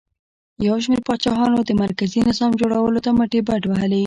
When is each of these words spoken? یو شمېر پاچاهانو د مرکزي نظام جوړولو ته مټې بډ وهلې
یو 0.67 0.75
شمېر 0.83 1.01
پاچاهانو 1.07 1.59
د 1.63 1.71
مرکزي 1.83 2.19
نظام 2.29 2.51
جوړولو 2.59 2.99
ته 3.05 3.09
مټې 3.17 3.39
بډ 3.47 3.63
وهلې 3.67 3.99